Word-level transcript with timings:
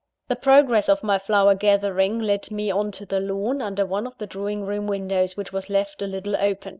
The 0.29 0.35
progress 0.35 0.89
of 0.89 1.03
my 1.03 1.19
flower 1.19 1.53
gathering 1.53 2.17
led 2.19 2.49
me 2.49 2.71
on 2.71 2.91
to 2.93 3.05
the 3.05 3.19
lawn 3.19 3.61
under 3.61 3.85
one 3.85 4.07
of 4.07 4.17
the 4.17 4.25
drawing 4.25 4.65
room 4.65 4.87
windows, 4.87 5.37
which 5.37 5.53
was 5.53 5.69
left 5.69 6.01
a 6.01 6.07
little 6.07 6.35
open. 6.37 6.69